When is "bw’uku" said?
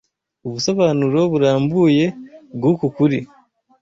2.55-2.85